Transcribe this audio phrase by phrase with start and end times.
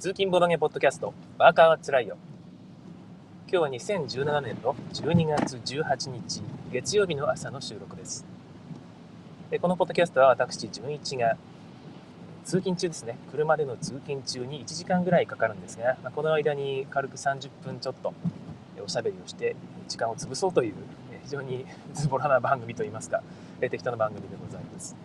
[0.00, 2.16] 通勤ボドゲポッドキャスト、バーカーはつらいよ。
[3.52, 6.40] 今日は2017年の12月18日、
[6.72, 8.24] 月曜日の朝の収録です。
[9.50, 11.36] でこのポッドキャストは私、純一が
[12.46, 18.14] 通勤中ですね、車での通勤中に1時間ぐらいかかるんですが、この間に軽く30分ちょっと
[18.82, 19.54] おしゃべりをして
[19.86, 20.74] 時間を潰そうという
[21.24, 23.22] 非常に ズボラな番組といいますか、
[23.60, 24.96] 適当な番組でございます。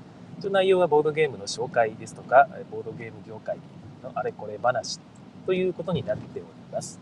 [0.49, 3.57] 内容はボードゲームの紹介ですとか、ボードゲーム業界
[4.05, 4.99] のあれこれ話
[5.45, 6.99] ということになっております。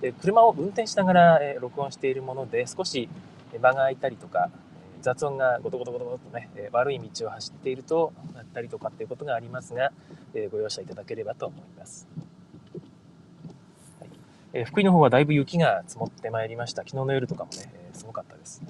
[0.00, 3.08] で車を運転しながら録音しているもので、少し
[3.52, 4.50] 間が空いたりとか、
[5.00, 9.92] 雑音がゴトゴトゴトゴトとね、悪い道を走っているとなったりとかっていうことがありますが、
[10.50, 12.08] ご容赦いただければと思います。
[14.52, 16.82] はい、福井の方はだいぶ雪が積もってまいりました。
[16.82, 18.62] 昨日の夜とかもね、すごかったです。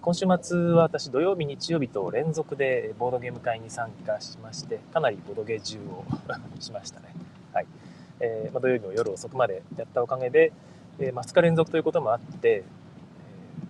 [0.00, 6.04] 今週末は私土曜日日曜日と連続でボードゲーム会に参加しましてかなりボードゲー中を
[6.60, 7.14] しましたね、
[7.52, 7.66] はい。
[8.20, 10.52] えー、まあ、土曜日の夜遅くまでやったおかげで、
[10.98, 12.64] えー、まあ、2日連続ということもあって、え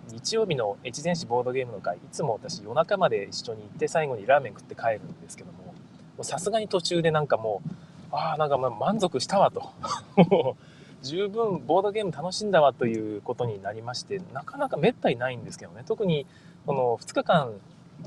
[0.08, 7.70] ー、日曜日の越前市ボードゲームの会いつも私夜中まで一緒に行って最後にラーメン食って帰るんですけどもさすがに途中でなんかもう
[8.10, 9.70] ああなんか満足したわと。
[11.02, 15.82] 十分ボードゲーム楽しんだわということになりましてなかなかめったにないんですけどね。
[15.86, 16.26] 特に
[16.66, 17.52] この2日間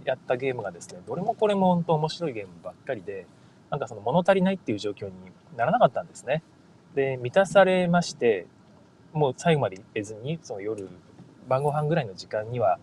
[0.05, 3.25] やったゲームがですねどれもこれも本当面白いゲームばっかりで
[3.69, 5.13] なんかその物足りないっていう状況に
[5.55, 6.43] ならなかったんですね。
[6.95, 8.47] で満たされまして
[9.13, 10.87] もう最後まで行けずにその夜
[11.47, 12.79] 晩ご飯ぐらいの時間には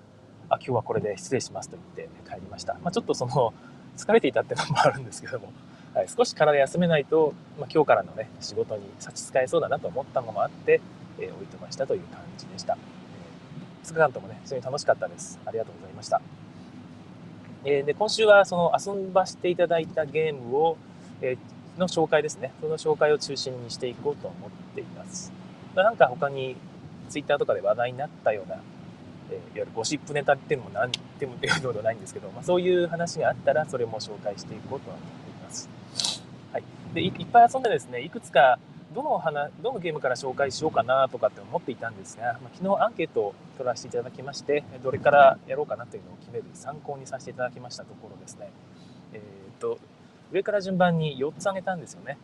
[0.48, 3.52] あ今日はこれで失礼しますと言って帰りました、まあ、ちょっとその
[3.96, 5.52] 疲れていたっていうのもあるんですけども。
[5.96, 10.82] はい、少し体休めないと、まあ、今日からのね仕事に差し支えそうだなと思ったのもあって、
[11.18, 15.40] えー、置いてましたという感じでした、えー、2日間ともね非常に楽しかったです。
[15.46, 16.20] ありがとうございました、
[17.64, 20.76] えー、で今週はその遊ばせていただいたゲームを、
[21.22, 22.52] えー、の紹介ですね。
[22.60, 25.32] その紹介を中心にしていこうと思っています。
[25.74, 26.56] まなんか他に
[27.08, 28.60] Twitter とかで話題になったような
[29.30, 35.25] え、いわゆるゴシップネタっていうのも何でもっていうことないんですけど、まあ、そういう話があったらそれも紹介していこうと思って
[36.96, 38.58] でいっぱい遊んでですねいくつか
[38.94, 48.50] どの花どのゲームから紹介しようかなとかって思っていたんですが、まあ、昨日アンケートを取らせていただきましてどれからやろうかなというのを決める参考にさせていただきましたところですね、
[49.12, 49.78] えーと、
[50.32, 52.16] 上から順番に4つ挙げたんですよね。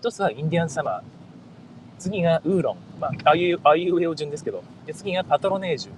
[0.00, 1.02] 1つはインディアンサマー。
[1.98, 4.62] 次がウーロン、まあ、あいうあいうえお順ですけど。
[4.84, 5.92] で次がパトロネージュ。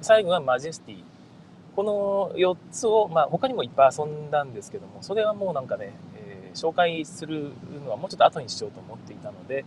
[0.00, 1.04] 最後はマジェスティ。
[1.76, 5.92] この4つを、まあ、他にもいっぱい遊んだんですけどもそれはもうなんかね
[6.54, 7.52] 紹介する
[7.84, 9.64] のはもうちょっと後にしようと思っていたので、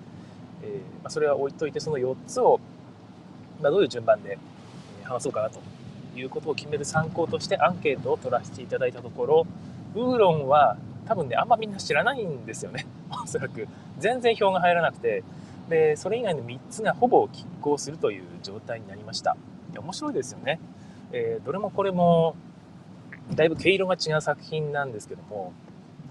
[0.63, 2.59] えー、まあ、それは置いといてその4つを、
[3.61, 4.38] まあ、どういう順番で
[5.03, 5.59] 話そうかなと
[6.16, 9.47] いうことを決める参考としてアンケートを取らせていただいたところ
[9.95, 12.85] ウーロンは多分ねあんまみんな知らないんですよね。
[13.11, 13.67] おそらく。
[14.00, 15.23] 全然票が入らなくて。
[15.69, 19.38] でそれ以外の3つがほぼ拮抗するという状態になりました。
[19.79, 20.59] 面白いですよね、
[21.11, 22.35] えー、どれもこれも
[23.33, 25.53] だいぶ毛色が違う作品なんですけども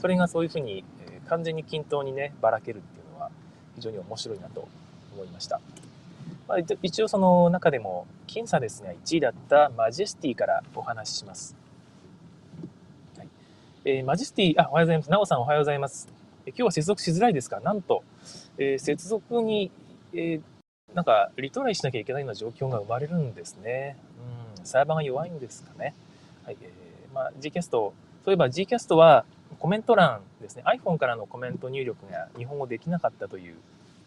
[0.02, 3.30] それがそういうふうに、えー、完全に均等にねばらけるっていうのは
[3.76, 4.68] 非常に面白いなと
[5.14, 5.60] 思いました、
[6.48, 11.54] まあ、一応その中でも僅差ですね1位だったマジェスティからお話しします、
[13.16, 13.28] はい。
[13.84, 15.10] えー、マジェスティあおはようございます。
[15.10, 16.08] なおさんおはようございます、
[16.46, 17.60] え今日は接続しづらいですか？
[17.60, 18.02] なんと、
[18.58, 19.70] えー、接続に、
[20.12, 20.40] えー、
[20.94, 23.96] なんかリトライしなきゃいけないような状況が生まれるんですね。
[24.58, 25.94] うん、サーバーが弱いんですかね。
[26.44, 27.92] はい、えー、まあ、Gcast、そ
[28.26, 29.24] ういえば Gcast は、
[29.62, 30.64] コメント欄ですね。
[30.66, 33.54] iPhone からのコメント入力が日本語できなかったという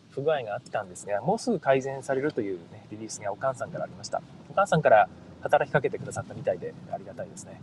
[0.10, 4.22] 不具合があったんですがもうすぐ改善されるという、ね、リリースがお母さんからありました。
[4.50, 5.08] お母さんから
[5.40, 7.62] 働きかけてくださったみたいでありがたいですね。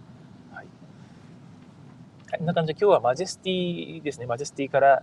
[0.52, 0.66] はい、
[2.38, 4.24] こんな感じで今日はマジェスティですね。
[4.24, 5.02] マジェスティから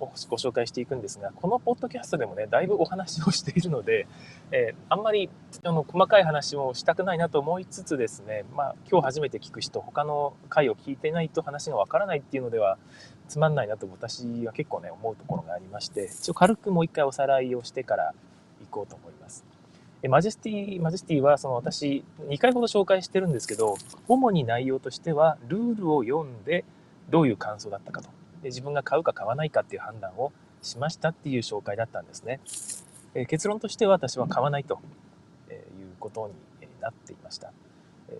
[0.00, 4.06] ご紹介していくんですが、このポッドキャストでもね、だいぶお話をしているので、
[4.50, 5.28] えー、あんまり
[5.62, 12.78] あの細かい話をしたくないなと思いつつですね、まあ、今日初めて聞く人、他の回を聞いてないと話がわからないっていうのでは、
[13.28, 18.14] つまんないなと私は結構ね、思うところがありまして、一応軽くもう一回おさらいをしてから
[18.60, 19.44] 行こうと思います。
[20.08, 23.76] マジェスティ、マジェスティはその私2回ほど紹介してるんですけど、
[24.08, 26.64] 主に内容としてはルールを読んで
[27.10, 28.08] どういう感想だったかと。
[28.42, 30.32] で自分が買うか買わないかっていう判断を
[30.62, 32.40] しましたっていう紹介だったんですね。
[33.14, 34.80] え結論としては私は買わないと
[35.50, 35.58] いう
[35.98, 36.28] こと
[36.60, 37.52] になっていました。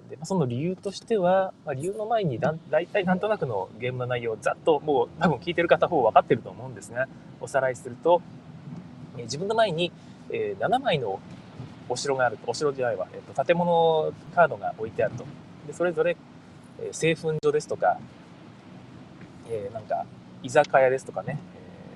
[0.09, 7.09] でその理由としては、ま、理由の前にだ大体なんとなくのゲームの内容をざっともう多分聞いてる方ほぼ分かってると思うんですが
[7.41, 8.23] おさらいすると
[9.19, 9.91] え自分の前に
[10.31, 11.19] え7枚の
[11.89, 15.25] お城があるとお城じゃないわ、えっと、建物カードが置いてあると
[15.67, 16.17] でそれぞれ
[16.93, 17.99] 製粉所ですとか
[19.51, 20.07] えー、なんか
[20.43, 21.39] 居酒屋ですとかね、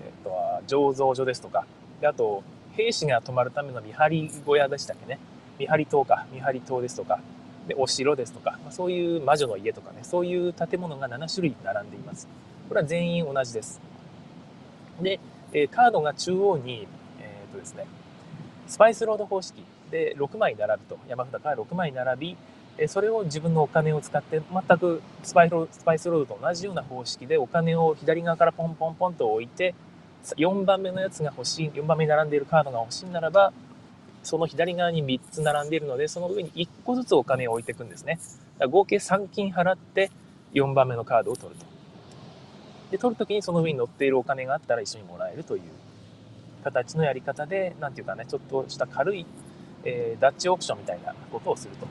[0.04, 1.64] えー、あとは醸造所ですとか、
[2.00, 2.42] であと、
[2.76, 5.18] 兵士が泊まるための見張り小屋でしたっけね。
[5.58, 7.20] 見張り塔か、見張り塔ですとか、
[7.68, 12.28] で、お城ですとか、まあ、そういう魔女の家とかね、そういう建物が7種類並んでいます。
[12.68, 13.80] これは全員同じです。
[15.00, 15.20] で、
[15.52, 16.88] えカードが中央に、
[17.20, 17.86] え、ー、とですね、
[18.66, 22.36] スパイスロード方式で6枚並ぶと、山札から6枚並び、
[22.76, 29.74] えそれを自分のお金を使って全くスパイロスパイスロードと同じような方式でお金を左側からポンポンポンと置いて
[30.36, 33.52] 4番目のやつが欲しい4番目に並んでいるカードが欲しいならば
[34.22, 38.18] その左側に3つ並んでいるのでその上に1個ずつお金を置いていくんですね。
[38.70, 40.10] 合計3金払って
[40.54, 41.66] 4番目のカードを取ると。
[42.90, 45.62] で取るときにその上に乗っているお金があったら一緒にもらえるという
[46.64, 49.26] 形のやり方で何ていうかねちょっとした軽い
[49.84, 51.86] えー、ダッチオークションみたいなことをすると。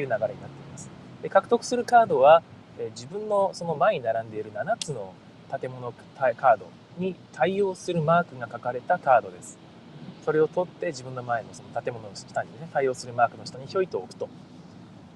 [0.00, 0.40] いう流れになってい
[0.72, 0.90] ます。
[1.22, 2.42] で獲得するカードは、
[2.78, 5.14] え、自分のその前に並んでいる7つの
[5.60, 6.66] 建物カード
[6.98, 9.58] に対応するマークが書かれたカードです。
[10.24, 14.28] それを取って自分の前のその建物の下にね、対応するマークの下にひょいと置くと。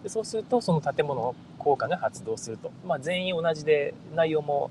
[0.02, 2.73] でそうすると、その建物の効果が発動すると。
[2.85, 4.70] まあ、全員同じで、内容も、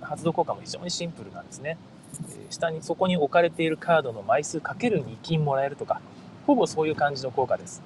[0.00, 1.76] 発動効果も非常にシンプルなんですね。
[2.48, 6.00] 下に、そこに置かれているカードの枚数かける2金もらえるとか、
[6.46, 7.82] ほぼそういう感じの効果です。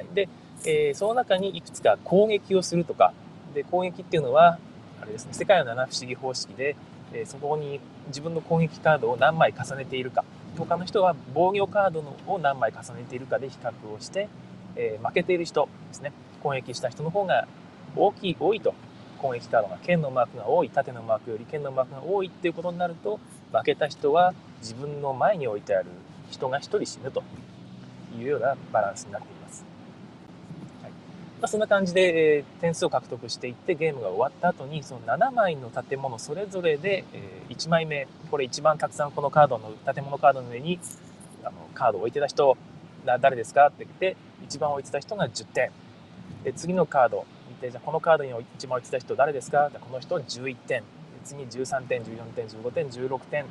[0.00, 0.28] はい、で、
[0.64, 3.12] えー、その中にいくつか攻撃をするとか、
[3.54, 4.58] で攻撃っていうのは、
[5.02, 6.76] あれですね、世界の七不思議方式で、
[7.12, 10.24] えー、そこに自分の攻撃カードを何枚重ねているか、
[10.56, 14.28] 他の人は防御カードのを何枚重ねているかで比較をして、
[14.76, 16.12] えー、負けている人ですね、
[16.42, 17.46] 攻撃した人の方が
[17.94, 18.74] 大きい、多いと。
[19.20, 23.20] 攻撃カードが剣のマークが多い、縦のマークより剣のマークが多いっていうことになると、
[23.52, 25.90] 負けた人は自分の前に置いてある
[26.30, 27.22] 人が1人死ぬと
[28.18, 29.39] いうようなバランスになっています。
[31.40, 40.78] まあ、そんな感じで、点数を獲得していってゲームが終わった後にその7枚の建物それぞれで、えー、1枚目これ一番たくさんこのカードの建物カードの上に
[41.42, 42.56] あのカードを置いてた人
[43.04, 45.70] 誰ですかって言って一番置いてた人が10点
[46.44, 49.70] で次のカード見てじゃこのカードに一番置いてた人誰ですか？
[49.80, 50.82] この人11点
[51.24, 53.46] 次13点14点15点16点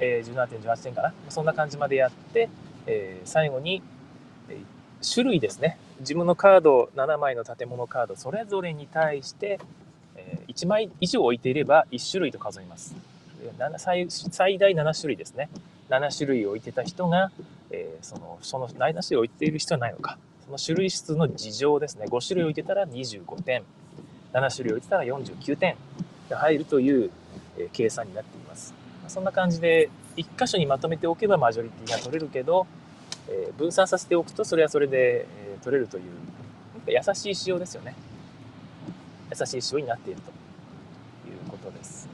[0.00, 1.14] えー、17点18点かな？
[1.30, 2.50] そんな感じまでやって、
[2.86, 3.82] えー、最後に、
[4.48, 5.78] えー、種類ですね。
[6.02, 9.60] 自分のカード、7枚の建物カード、それぞれに対して、
[10.16, 12.94] えー、1枚以上置いていれば1種類と数えます。
[13.78, 15.48] 最最大7種類ですね。
[15.90, 17.30] 7種類置いてた人が、
[17.70, 20.18] え、その、その7種類置いている人はないのか。
[20.44, 22.06] その種類数の事情ですね。
[22.08, 23.62] 5種類置いてたら25点。
[24.32, 25.76] 7種類置いてたら49点
[26.28, 27.10] が入るという、
[27.58, 28.74] え、計算になっています。
[29.06, 32.66] そんな感じで、一箇所にまとめておけばマジョリティが取れるけど、
[33.28, 36.04] え、分散させておくとそれはそれで、えー、取れるという、
[36.86, 37.94] 優しい仕様ですよね。
[39.30, 40.30] 優しい仕様になっていると
[41.28, 42.08] いうことです。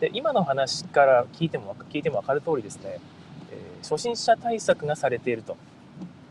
[0.00, 2.98] で、今の話から聞いても、聞いても分かる通りですね、
[3.52, 5.56] えー、初心者対策がされていると。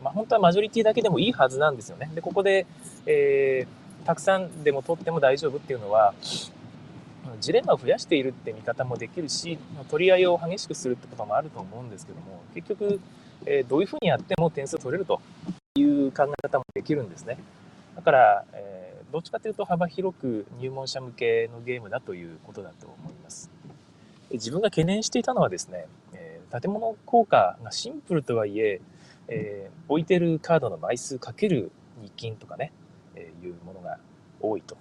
[0.02, 2.10] まあ、本当はマジョリティだけでもいいはずなんですよね。
[2.14, 2.66] で、ここで、
[3.06, 6.14] えー、たくさんでも取っても大丈夫っていうのは、
[7.40, 9.58] ジレンマを増やしているって見方もできるし
[9.90, 13.00] 取り合いを激しくするってこともあると思うんですけども結局、
[13.46, 15.20] えー、どういうふうにやっても点数取れると
[15.78, 17.38] いう考え方もできるんですね
[17.96, 23.50] だから、えー、どっちかというと幅広く入門者向けのゲームだということだと思います
[24.32, 28.80] 自分が懸念していたのはですね、えー、建物効果がシンプルとはいえ
[29.28, 31.70] えー、置いてるカードの枚数かける
[32.02, 32.72] 2金とかね、
[33.14, 33.98] えー、いうものが
[34.40, 34.76] 多いと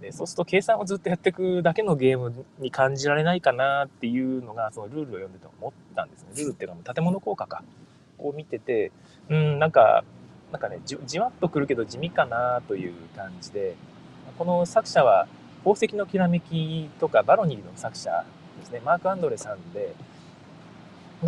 [0.00, 6.28] で、そうすると計算をずっとやっていくだけのゲームに感じられないかなっていうのが、そのルールを読んでて思ったんですね。
[6.36, 7.62] ルールっていうのは建物効果か。
[8.18, 8.92] を見てて、
[9.28, 10.04] うん、なんか、
[10.52, 13.76] なんかねじ、じわっとくるけど地味かなという感じで、
[14.38, 15.26] この作者は、
[15.64, 18.24] 宝石のきらめきとかバロニーの作者
[18.60, 19.94] ですね、マーク・アンドレさんで、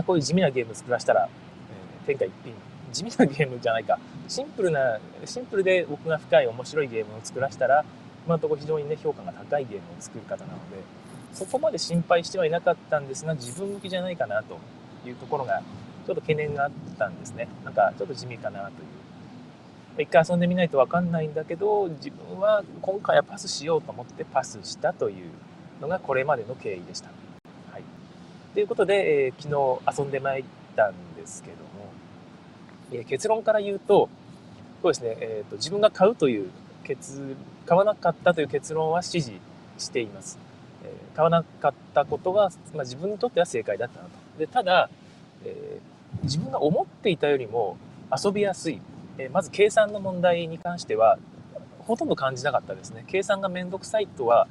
[0.07, 2.55] こういう地味なゲーム作らせたら、えー、天下一品、
[2.93, 7.85] 地味なゲームじゃないか、シンプルな、シンプルで奥が深い面白いゲームを作らせたら、
[8.27, 10.77] 今のところ非常にね、評価が高いゲームを作る方なので、
[11.33, 14.59] そこまで心配してはいなかったんですが、自分向きじゃないかなと
[15.09, 17.49] いうところが、ょっと懸念があったんですね。
[17.65, 20.03] なんか、ちょっと地味かなという。
[20.03, 25.31] 一回遊んでみないとわかんないんだけど、自分は今回はパスしようと思ってパスしたという
[25.81, 27.11] のがこれまでの経緯でした。
[27.73, 27.83] はい。
[28.55, 30.45] ということで、えー、昨日遊んでまいっ
[30.77, 31.93] たんですけども、
[32.93, 34.09] えー、結論から言うと、
[34.83, 36.51] そうですね、えーと、自分が買うという
[36.85, 37.37] 結
[37.67, 39.39] 買わなかったという結論は支持
[39.79, 40.39] しています。
[40.83, 44.13] え、買わなかったことが、まあ、自分にとっては正解だったなと。
[44.39, 44.89] でただ、
[45.45, 45.90] えー、
[46.23, 47.77] 自分が思っていたよりも
[48.13, 48.81] 遊びやすい、
[49.19, 51.19] え、まず計算の問題に関しては
[51.79, 53.05] ほとんど感じなかったですね。
[53.07, 54.47] 計算がめんどくさいとは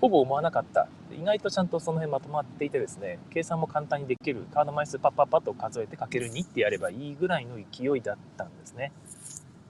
[0.00, 0.88] ほぼ思わなかった。
[1.12, 4.44] 意外とちゃんとその辺まとまっていてですね計算も簡単にできる。
[4.52, 8.92] カード枚数パッパッパッと数えてかける2ってやればいいぐらいの勢いだったんですね。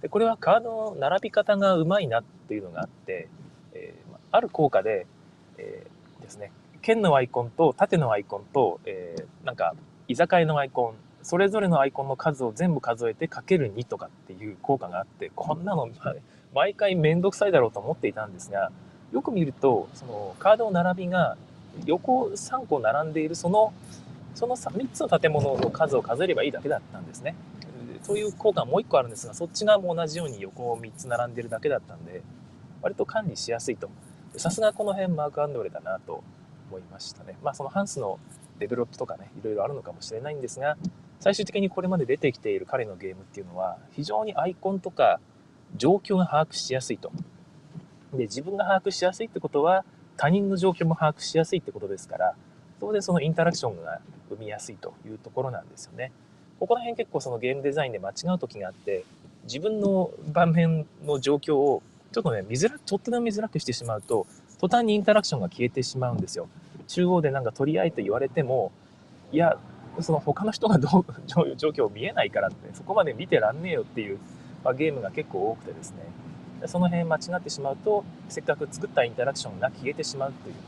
[0.01, 3.29] でこれはカードの並び方がうまいなっていうのがあって、
[3.75, 5.07] えー、ある効果で、
[5.59, 6.53] えー、ですね。
[6.81, 9.75] 剣のアイコンと縦のアイコンと、えー、なんか
[10.09, 15.89] 居酒屋のアイコンそれぞれのアイコンの数を全部数えてかける2とかっていう効果があってこんなの
[16.55, 18.73] 毎回めんどくさいだろうと思っていたんですが
[19.13, 21.37] よく見るとそのカードの並びが
[21.87, 23.73] 横3個並んでいるその
[24.35, 27.35] その 3, 3つの建物の数を数えればいいだけだったんですね。
[28.03, 32.23] そういう効果もう1個あるんですがそっち側も同じように横を3つ並んでるだけだったんで
[32.81, 33.91] 割と管理しやすいと。
[34.37, 36.23] さすがこの辺マークアンドレだなと
[36.71, 37.37] 思いましたね。
[37.43, 38.19] まあそのハンスの
[38.59, 40.77] デベロップとかねいろいろあるのかもしれないんですが
[41.21, 45.21] 最終的にこれまで出てきている彼のゲームっていうのは非常にアイコンとか
[45.77, 47.13] 状況が把握しやすいと
[48.13, 49.85] で自分が把握しやすいってことは
[50.17, 52.35] 他人の状況も把握しやすいってことですから
[52.81, 54.01] 当然そのインタラクションが
[54.31, 56.13] 生みやすいというところなんですよね。
[56.59, 59.05] ここら辺結構そのゲームデザインで間違う時があって
[59.45, 64.27] 自分の盤面の状況をちょっとね見づらちょっとでも見づらくしてしまうと
[64.61, 66.49] 途端にインタラクションが消えてしまうんですよ。
[66.87, 68.73] 中央でなんか取り合いと言われても
[69.33, 69.59] いや
[70.03, 71.05] その他の人がどう
[71.57, 74.19] 状況を見えないからってそこまで見てらんねえよっていう、
[74.65, 75.99] まあ、ゲームが結構多くてですね。
[76.67, 80.61] その辺間違ってしまうとせっかく作ったインタラクションが消えてしまうというこ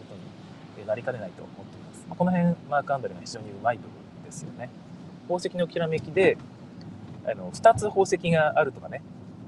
[0.76, 3.90] とになりかねないと思っています、まあ、この辺マーク・アンドレが非常にうまい部分
[4.24, 4.70] ですよね。
[5.28, 6.38] 宝石のきらめきで
[7.24, 9.02] あの2つ宝石があるとかね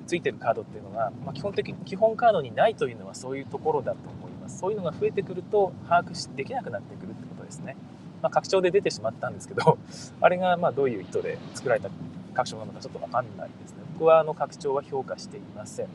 [0.06, 4.58] ついてるカードっていうのが、まあ、基本的に基本カードにないというのはそういうところだと思います。
[4.58, 7.76] そういうのが増えてくると把握できなくなってくるってことですね、
[8.24, 9.76] まあ、拡張で出てしまったんですけど
[10.22, 11.90] あれがまあどういう意図で作られた
[12.32, 15.88] 拡張なのかちょっと分かんないですね僕はあの拡張は評価していません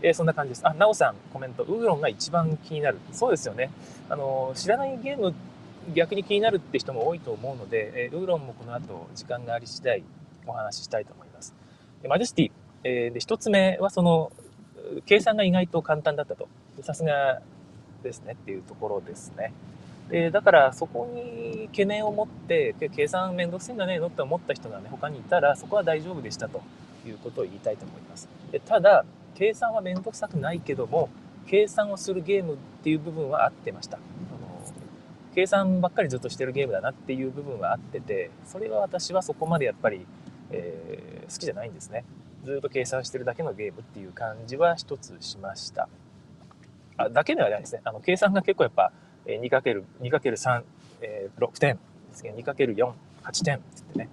[0.00, 0.60] えー、そんな感じです。
[0.64, 1.64] あ、なおさん、コメント。
[1.64, 2.98] ウーロンが一番気になる。
[3.10, 3.68] そうですよね。
[4.08, 5.34] あの、知らないゲーム、
[5.92, 10.04] 逆に気になるって人も多いと思うので、えー、ウーロンもこの後、時間があり次第、
[10.46, 11.52] お話ししたいと思います。
[12.00, 12.50] でマジェスティ、
[12.84, 14.30] えー、で、一つ目は、その、
[15.04, 16.46] 計算が意外と簡単だったと。
[16.82, 17.42] さすが
[18.02, 19.52] ですねっていうところですね。
[20.10, 24.06] で、だからそこに懸念を持って、計算めんどくせえんだねえの？
[24.06, 26.62] って思った人がね、他にいたら、そこは大丈夫でしたと
[27.06, 28.28] いうことを言いたいと思います。
[28.50, 31.10] でただ、計算は面倒くさくないけども
[31.46, 33.96] 計算をするゲームっていう部分は合ってました。
[33.96, 34.60] あの
[35.32, 40.04] 計算ばっかりずっとしてるゲームだなっていう部分は合っててそれは私はそこまでやっぱり、
[40.50, 42.04] えー、好きじゃないんですね。
[42.44, 45.88] ずっと計算してるだけのゲームっていう感じは一つしました。
[46.96, 47.82] あだけではないですね。
[47.84, 48.90] あの計算が結構やっぱ
[49.36, 50.62] 2×2×3、
[51.02, 51.80] えー、6点で
[52.14, 54.08] すね 2×48 点ってってね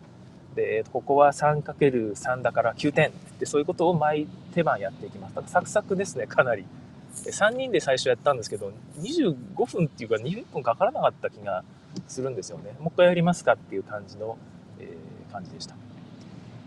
[0.56, 5.36] で、ここは 3×3 だから9点ってそういうことを毎手番やっていきます。
[5.48, 6.66] サクサクですね、かなり。
[7.14, 11.64] 3人で最初やったんですけど、25分っていうか20分かからなかった気が
[12.08, 12.76] するんですよね。
[12.80, 14.38] もう一回やりますかっていう感じの、
[14.80, 15.76] えー、感じでした。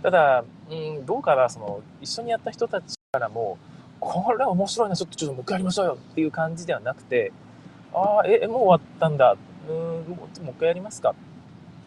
[0.02, 3.59] ただ、うん、どうかな、その、一緒にやった人たちからも、
[4.00, 7.33] これは面白いな、ちょっとちょっともう一回やりましょうよっていう感じではなくて、
[7.92, 9.37] ああ、え、もう終わったんだ。
[9.68, 11.12] うん、もう一回やりますか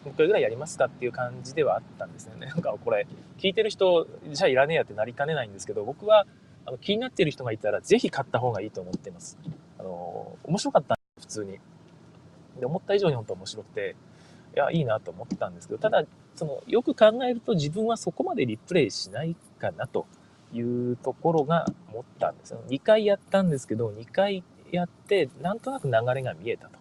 [0.04, 2.46] もう一回ぐらいやりますかっていう感じではあったんですよね。
[2.46, 3.06] なんかこれ、
[3.38, 6.26] 聞いてる人、じゃあいらねえやってなりかねないんですけど、僕は
[6.64, 9.38] あの気になってる人がいたら、ぜひ買った方がいいと思ってます。
[9.78, 11.58] あの、面白かった普通に。
[12.58, 13.96] で、思った以上に本当面白くて、
[14.54, 16.04] いや、いいなと思ったんですけど、ただ、
[16.34, 20.06] その、よく考えると自分はそこまでリプレイしないかなと
[20.52, 22.60] いうところが思ったんですよ。
[22.68, 26.78] 2回やったんですけど、2回やって、なんとなく流れが見えたと。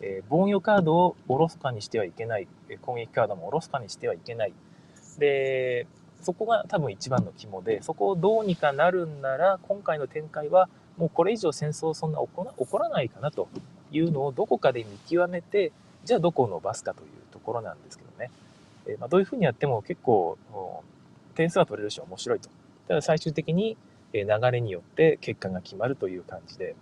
[0.00, 2.48] えー、防御カードをおろすかにしてはいけない、
[2.82, 4.52] 攻撃カードもおろすかにしてはいけない。
[5.18, 5.86] で、
[6.22, 12.26] そこが多分一番の肝で、そこをどうにかなるんなら、今回の展開はもうこれ以上戦争そんな起
[12.66, 13.48] こらないかなと
[13.92, 15.72] いうのをどこかで見極めて、
[16.04, 18.30] じゃあどこを伸ばすかというところなんですけどね。
[18.86, 20.38] えー、まあ、どういうふうにやっても結構
[21.34, 22.48] 点数は取れるし面白いと。
[22.88, 23.76] ただ最終的に
[24.12, 26.76] 流れによって結果が決まるという感じで、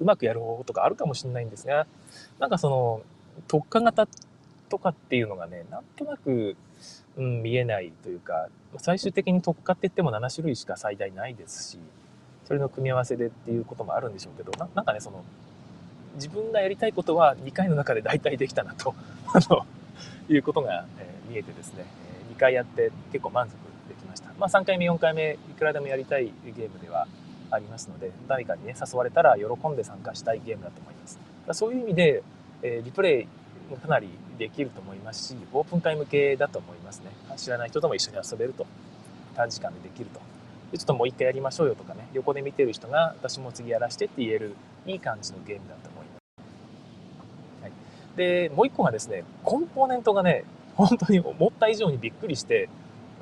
[0.00, 1.86] うまくやる方法とかあるかもしれないんですが、
[2.38, 3.02] なんかその、
[3.46, 4.08] 特化型
[4.68, 6.56] とかっていうのがね、なんとなく、
[7.16, 11.78] うん、見えないというか、最終的に特化って言っても7種類しか最大ないですし、
[12.46, 15.24] それの組み合わせでっていうこともあるんでしょうけど、ななんかね、その、
[16.14, 18.94] 自分がやりたいことは2回の中で大体できたなと、
[19.34, 19.66] あの、
[20.28, 21.84] いうことが、えー、見えてですね、
[22.34, 23.52] 2回やって結構満足
[23.88, 24.30] できました。
[24.38, 27.06] まあ3回目、4回目、いくらでもやりたいゲームでは
[27.50, 31.18] ありますので、誰かにね、誘われたら喜んで参加したいゲームだと思います。
[31.52, 32.22] そういう意味で、
[32.62, 33.26] えー、リプレイ
[33.70, 37.10] もかなりできると思いますし、オープン会向けだと思いますね。
[37.36, 38.66] 知らない人とも一緒に遊べると。
[39.38, 40.20] 短時間でできると
[40.72, 47.62] でちょっともう一回やりましょうよとかね、横で見てる人が私も次やらしてって言えるいい感じのゲームだと思います。
[47.62, 47.72] はい、
[48.16, 52.68] で、もう一個がですね、コンポーネントがね、本当に思った以上にびっくりして、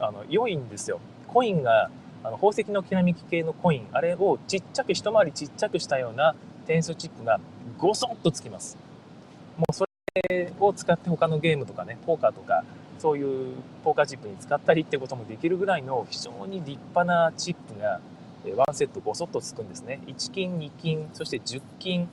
[0.00, 1.00] あの、良いんですよ。
[1.28, 1.90] コインが、
[2.26, 6.34] あの宝石のきらめき系のコイン、あれをちっちゃく、一回りちっちゃくしたような
[6.66, 7.38] 点数チップが
[7.78, 8.76] ごそっとつきます。
[9.56, 9.86] もうそ
[10.28, 12.64] れを使って他のゲームとかね、ポーカーとか、
[12.98, 13.54] そういう
[13.84, 18.00] ポーカーチップに使ったりってこともできるぐらいの非常に立派なチップが
[18.44, 20.00] 1セットごそっとつくんですね。
[20.08, 22.08] 1金、2金、そして10金、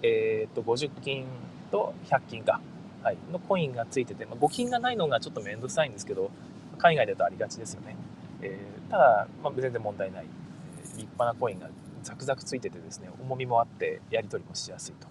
[0.00, 1.26] えー、っと50金
[1.70, 2.62] と100金か、
[3.02, 6.30] はい、のコインがついてて、まあ、5金がないのがちょっと面倒くさいんですけど、
[6.78, 7.94] 海外だとありがちですよね。
[8.42, 10.82] えー、ただ、まあ、全然問題ないえ。
[10.82, 11.68] 立派なコインが
[12.02, 15.08] ザクザクついててですね、重みもあってやり取りもしやすいと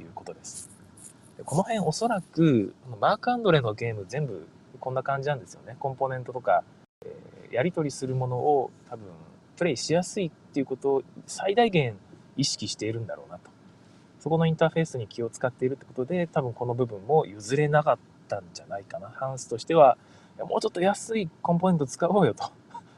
[0.00, 0.70] いうことです
[1.36, 1.44] で。
[1.44, 4.46] この辺おそらくマーク・アンドレのゲーム全部
[4.78, 5.76] こんな感じなんですよね。
[5.78, 6.62] コンポーネントとか、
[7.04, 9.06] えー、やり取りするものを多分
[9.56, 11.96] プレイしやすいっていうことを最大限
[12.36, 13.50] 意識しているんだろうなと。
[14.20, 17.98] そこのインターフェースに気を使っているってことで多分この部分も譲れなかっ
[18.28, 19.08] たんじゃないかな。
[19.08, 19.98] ハンスとしては
[20.38, 22.50] もうちょっと安いコンポーネント使おうよと。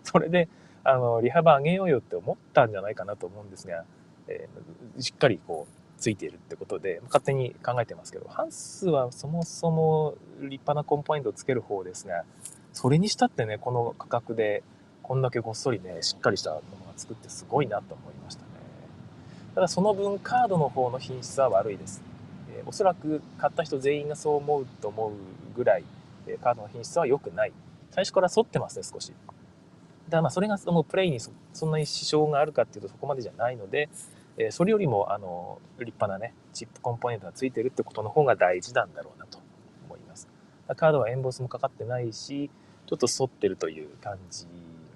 [0.05, 0.49] それで
[0.85, 3.85] あの利幅上げようよって思ったんじゃないかなと思うんですが、
[4.29, 12.25] えー、しっかりこうついているってことで、勝手に考えてますけど、ハンスはそもそも立派なコンポーネントをつける方ですが、
[12.73, 14.65] それにしたってね、この価格で、
[15.05, 18.49] こんだけごっそりね、しっかりしたものが作ってすごいなと思いましたね。
[19.55, 22.03] ただその分、カードの方の品質は悪いです。
[22.51, 25.13] えー、おそらく買った人全員がそう思うと思う
[25.57, 25.85] ぐらい、
[26.27, 27.53] えー、カードの品質は良くない。
[27.91, 29.13] 最初から反ってますね、少し。
[30.17, 31.31] だまあそれがそのプレイにそ
[31.67, 33.89] んなに支障があるかっていうとそこまでじゃないので、
[34.37, 39.39] えそれよりもあの立派なねチップコンポーネントがついてるってことの方が大事なんだろうなと
[39.87, 40.29] 思います。
[40.77, 42.51] カードはエンボスもかかってないし
[42.87, 44.47] ちょっと反ってるという感じ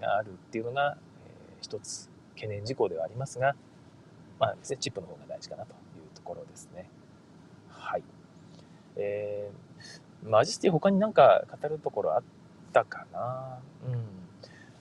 [0.00, 0.96] があるっていうのが、
[1.26, 3.54] えー、一つ懸念事項ではありますが
[4.38, 6.88] まあですねチップの方が大事かなというところですね。
[7.68, 8.02] はい。
[8.96, 12.22] えー、マジスティ他に何か語るところあっ
[12.72, 13.58] たかな？
[13.86, 14.15] うん。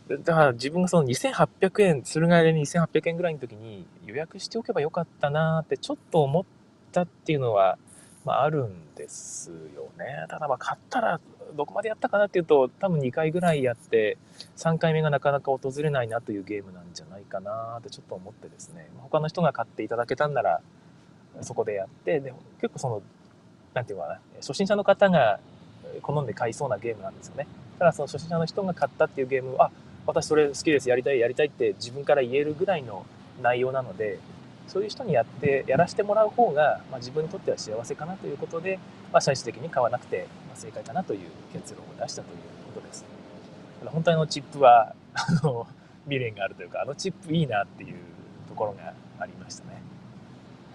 [0.08, 6.46] だから自分がその2800円、駿河屋で2800円ぐらいの時に予約しておけばよかったなってちょっと思っ
[6.92, 7.78] たっていうのは、
[8.24, 10.26] まあ、あるんですよね。
[10.30, 11.20] ただまあ買ったら
[11.56, 14.18] どこまでやったかなっていうと多分2回ぐらいやって
[14.58, 20.62] 3回目がなかなか訪れないなというゲームなんじゃないかなってちょっと思ってですね他の人が買っていただけたんなら
[21.42, 23.02] そこでやってで結構その
[23.74, 25.40] 何て言うかな初心者の方が
[26.02, 27.48] 好んで買いそうなゲームなんですよね。
[27.78, 29.72] ただその初心者の人が買ったっていうゲームは
[30.06, 33.06] 私それ好きですやりたいやりたいって自分から言えるぐらいの
[33.42, 34.20] 内容なので
[34.68, 38.80] そういう人にやってやらせてもらう方が、まあ、自分にとっては幸せかなということで、
[39.12, 41.20] まあ、最終的に買わなくて、ま、正解かなという
[41.54, 42.38] 結論を出したという
[42.74, 43.06] ことです。
[43.84, 45.68] だ本当のチップは あの
[46.06, 47.96] 未練があるというかあのチップいいなっていう
[48.50, 49.82] ところがありましたね。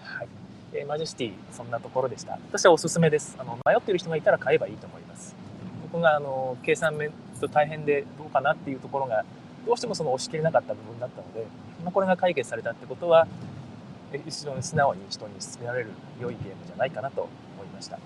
[0.03, 0.27] はい
[0.73, 2.39] えー、マジェスティそんなところでした。
[2.49, 3.35] 私はおすすめです。
[3.37, 5.35] あの迷ってる人がいたら買えばいいと思います。
[5.83, 6.95] 僕があの計算
[7.41, 9.25] と大変でどうかなっていうところが
[9.65, 11.45] どうしてもその押し切れなかった部分だったので、
[11.83, 13.27] まあ、これが解決されたってことは
[14.11, 17.95] 非常に素直に人に勧められる良いゲームじゃないかなと思いました。
[17.95, 18.01] は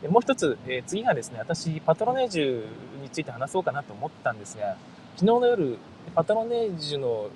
[0.00, 2.64] い、でもう一つ、えー、次がですね私パトロネージュ
[3.02, 4.76] について話そうかなと思ったんですが
[5.16, 5.78] 昨日の夜
[6.14, 7.28] パトロネージュの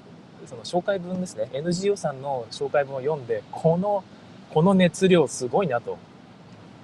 [0.47, 4.05] その紹介文ですね NGO さんの紹介文を読んでこの
[4.53, 5.99] この熱量すごいなと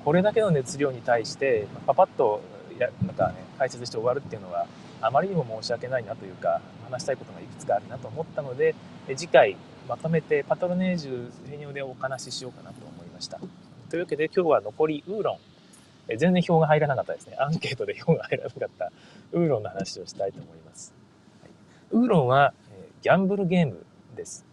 [0.04, 2.40] これだけの熱量に対してパパッと
[2.82, 4.66] やなんかね解説して終わるっていうのは
[5.00, 8.74] あまりにも申し訳ないなというか話したいことがいくつかあるなと思ったので
[9.16, 9.56] 次回
[9.88, 13.38] まとめてパトロネージュ専用でお話ししようかなと思いました。
[13.88, 15.38] というわけで今日は残りウーロン。
[16.16, 17.36] 全然票が入らなかったですね。
[17.38, 18.90] アンケートで票が入らなかった。
[19.32, 20.92] ウーロンの話をしたいと思います、
[21.40, 21.50] はい、
[21.92, 22.52] ウーロンは、
[23.02, 23.84] ギャンブルゲーム
[24.16, 24.44] です。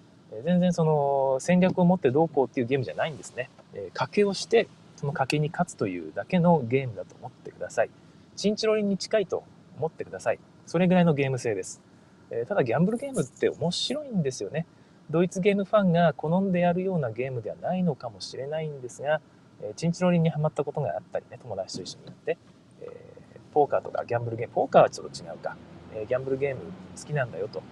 [0.43, 3.49] 全然その戦略を持ってどうこうっていうゲームじゃないんですね。
[3.93, 7.89] 賭けをしてその賭けに勝つというだけのゲームだと思ってください。
[8.37, 9.43] チンチロリンに近いと
[9.77, 10.39] 思ってください。
[10.67, 11.81] それぐらいのゲーム性です。
[12.29, 14.67] えただギャンブルゲームって面白いんですよね。
[15.09, 19.21] ドイツゲームファンが好んでやるようなゲームではないのかもしれないんですが、
[19.63, 22.37] えチンチロリンにはまったことがあったりね、友達と一緒にやって、
[22.81, 25.57] えポーカーとかギャンブルゲーム、ポーカーはちょっと違うか、
[25.95, 26.61] えギャンブルゲーム
[26.95, 27.63] 好きなんだよと、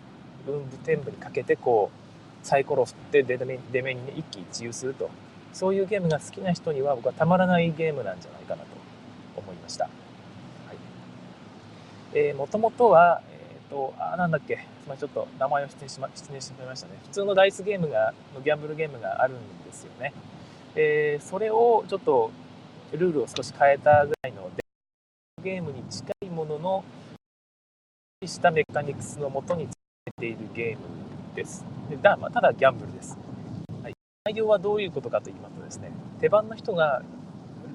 [0.48, 3.38] 文武天武にかけてこう、サイコロ振って出
[3.84, 5.12] 目にね、一喜一憂すると
[5.56, 8.68] そういうゲームが好きな人には僕はたまらないゲームなんじゃないかなと
[9.38, 9.90] 思いました。
[12.16, 16.94] えー、もともとは、えっ、ー、と、あ、なんだっけ、まあ、ちょっと名前を失念しま失念してしまいましたね。
[17.04, 20.14] 普通のダイスゲームが、のギャンブルゲームがあるんですよね。
[20.76, 22.32] えー、それをちょっと
[22.94, 24.50] ルールを少し変えたぐらいの
[25.44, 26.84] ゲームに近いものの
[28.26, 29.76] したメカニクスのもとに作
[30.06, 31.66] れているゲームです。
[31.90, 33.18] でだまあ、ただギャンブルです、
[33.84, 33.94] はい。
[34.24, 37.04] 内容はどういうことかと言いますとですね、手番の人が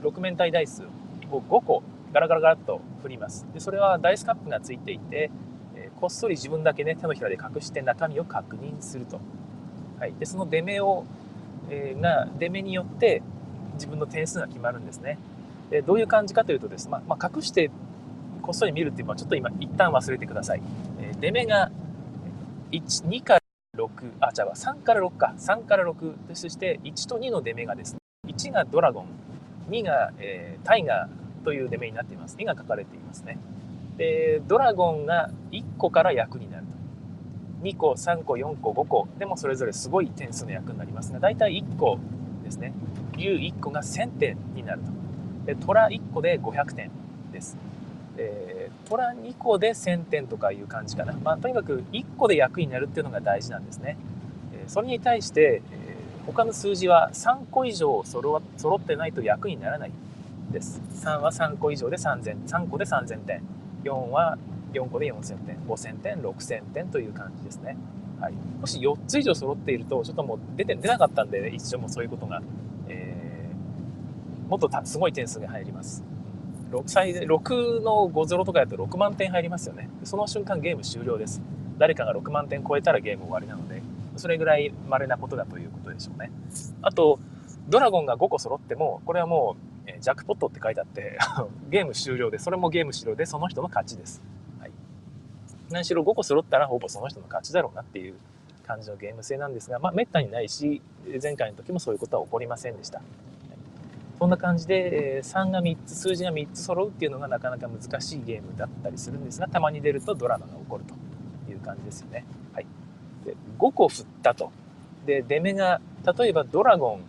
[0.02, 0.82] 6面体ダイス
[1.30, 3.46] を5個ガラガラガラっと振ります。
[3.52, 5.30] でそれはダイスカップがついていて、
[5.74, 9.20] え、こっそり自分だけね手のひらで隠して中身を確認すると。
[9.98, 11.04] はい、でその出目を、
[11.68, 13.22] えー、が出目によって
[13.74, 15.18] 自分の点数が決まるんですね。
[15.70, 17.70] でどういう感じかというとです、まあ、まあ、隠して
[18.42, 20.62] こっそり見るっていうのはちょっと今一旦忘れてください。
[21.00, 21.70] えー、出目が
[22.72, 23.40] 1 2から
[23.76, 23.88] 6
[24.20, 29.06] あ違う3から6か3から6そして1と2の出目がですね1がドラゴン
[29.70, 32.36] 2が、えー、タイガーという出目になっています。
[32.38, 33.38] 絵が書かれていますね。
[33.96, 36.72] で、ドラゴンが1個から役になると。
[37.62, 41.98] 2個、3個、4個、5個でもそれぞれすごい点数の役になりますが、大体1個
[42.42, 42.72] ですね。
[43.16, 44.86] 竜1個が1000点になると。
[45.46, 46.90] で、虎1個で500点
[47.32, 47.56] です。
[48.16, 51.12] で、虎2個で1000点とかいう感じかな。
[51.22, 53.96] まあ、とにかく1個で役になるっていうのが大事なんですね
[54.52, 54.64] え。
[54.66, 58.40] それに対してえ、他の数字は3個以上揃
[58.76, 59.92] ってないと役にならない
[60.50, 60.80] です。
[60.94, 63.42] 3は3個以上で3000、3個で3000点。
[63.84, 64.38] 4は
[64.72, 65.56] 4個で4000点。
[65.66, 67.76] 5000点、6000点という感じですね。
[68.20, 68.34] はい。
[68.60, 72.42] もし4つ以上揃っていると、ちょっともう出て、出なかったんで、ね、一緒もうそういうことが、
[72.88, 76.04] えー、もっとすごい点数が入ります。
[76.70, 79.88] 6, 最6の5ゾロとかやると6万点入りますよね。
[80.04, 81.42] その瞬間ゲーム終了です。
[81.78, 83.82] 誰かが6万点超えたらゲーム終わりなので、
[84.16, 86.30] それぐらい稀なことだということでしょうね。
[86.82, 87.18] あと、
[87.68, 91.18] ドラゴンが5個揃っても、これはもう、えジャックポットって書いてあって
[91.70, 94.22] ゲーム終了で、それもゲーム終了で、その人の勝ちです。
[94.58, 94.70] はい。
[95.70, 98.14] 何しろ5個揃ったらほぼその人の勝ちだろうなっていう
[98.66, 100.80] 感じのゲーム性なんですが、まあ、めったにないし、
[101.22, 102.98] 前回の時もそういうことは起こりませんでした。
[102.98, 103.06] はい、
[104.18, 110.94] そんな感じで、え3が3つ、数字が3つ揃うっていうのがなかなか難しいゲームだったりするんですが、たまに出るとドラマが起こると
[111.50, 112.24] いう感じですよね。
[112.52, 112.66] はい。
[113.24, 114.52] で5個振ったと。
[115.04, 115.80] で、出目が、
[116.18, 117.00] 例えばドラゴン、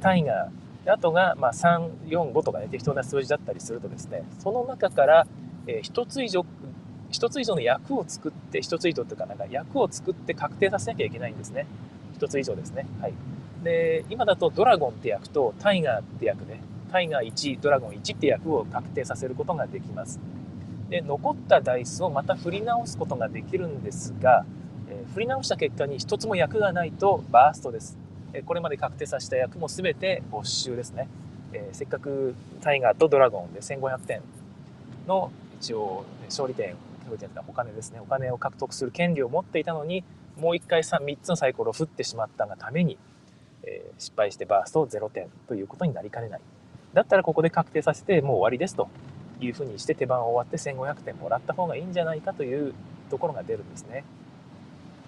[0.00, 5.26] タイガー、あとが、まあ、3、4、5とかね、適当な数字だったりするとですね、その中から、
[5.66, 6.44] えー、1つ以上、
[7.10, 11.66] 1つ以上の役を作って、1つ以上というか、なんか役を作って確定させなきゃいけないんですね。
[12.18, 12.86] 1つ以上ですね。
[13.00, 13.14] はい。
[13.62, 16.60] で、今だとドラゴンって役とタイガーって役ね、
[16.92, 20.20] タイガー1、ドラゴン1って役を確定させることができます。
[20.88, 24.44] で、残ったダイスをまた振り直すことができるんですが、
[24.88, 27.98] えー、振り直した結果に1つも役がないとバーストです。
[28.42, 31.08] これまで確定させた役も全て没収ですね。
[31.52, 34.22] えー、せっかくタイガーとドラゴンで1500点
[35.06, 40.04] の一応勝利点、勝利点お金ですね、お金を獲得する権利を持っていたのに、
[40.38, 42.98] もう一回 3, 3つのサイコロを振ってしまったがために、
[43.62, 46.40] えー、失敗してバースト0点ということになりかねない。
[46.92, 48.88] だったらここで確定させてもう終わりですと
[49.40, 52.74] いうふうにして手番を終わって1500点もらった方がいいんじゃないかという
[53.10, 54.04] ところが出るんですね。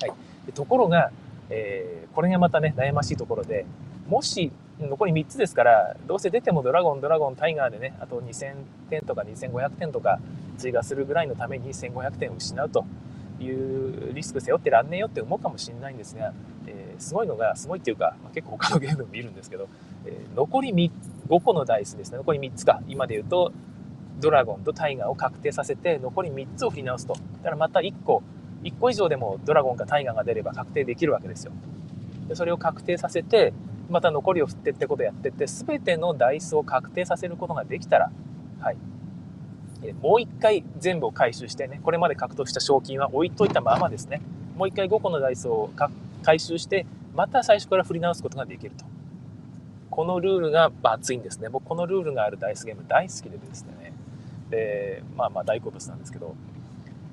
[0.01, 1.11] はい、ところが、
[1.51, 3.67] えー、これがまたね、悩ましいところで、
[4.09, 8.55] もし、残り3つですから、どうせ出てもドラゴン、ドラゴン、タイガーでね、あと2000
[8.91, 10.21] 点とか2500点とか
[10.57, 12.85] 追加するぐらいのために1500点を失うと
[13.41, 16.33] いうリスク背負ってらんねえよって思うかもしれないんですが、
[16.67, 19.69] えー、すごいのが、すごいっていうか、まあ、結構他のゲーム見るんですけど、
[20.07, 20.73] えー、残り
[21.29, 23.53] 5個のダイスですね、残り3つか、今で言うと、
[24.21, 27.15] ドラゴンとタイガーを確定させて、残り3つを振り直すと。
[27.15, 28.23] だからまた1個、
[28.62, 31.53] 1個以上でもドラゴンかタイガーが出れば確定できるわけですよ。
[32.29, 33.53] でそれを確定させて、
[33.88, 38.11] また残りを振ってってことをやってって、全てのダイスを確定させることができたら、
[38.61, 38.77] はい。
[40.03, 44.21] もう一回全部を回収してね、これまで獲得した賞金は置いといたままですね、
[44.57, 45.71] もう一回5個のダイスを
[46.23, 48.85] 回収して、また最初から振り直すことができると。
[49.90, 51.49] このルールが熱いんですね。
[51.49, 53.92] 僕このルールがあるダイスゲーム大好きでですね、
[54.51, 56.35] で、まあまあ大好物なんですけど、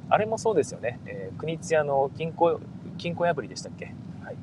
[0.10, 1.00] あれもそうですよね。
[1.06, 2.60] えー、国津屋の金庫、
[2.98, 3.94] 金庫破りでしたっけ？
[4.24, 4.36] はい。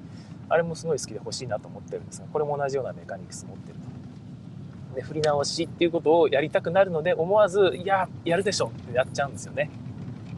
[0.48, 3.78] あれもすごい好きで欲しいなと思ってるんですが、これも同じようなメカニクス持ってる
[4.90, 4.96] と。
[4.96, 9.70] で、振り直しっていうことをやりたくなるので、思わず、いや、やるでしょってやっちゃうんですよね。